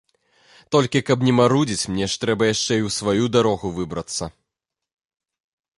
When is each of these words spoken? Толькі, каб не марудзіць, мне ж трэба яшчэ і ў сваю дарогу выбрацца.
Толькі, 0.75 1.01
каб 1.09 1.25
не 1.27 1.33
марудзіць, 1.39 1.89
мне 1.91 2.05
ж 2.15 2.23
трэба 2.23 2.43
яшчэ 2.53 2.73
і 2.79 2.83
ў 2.87 2.89
сваю 2.97 3.23
дарогу 3.37 3.67
выбрацца. 3.79 4.33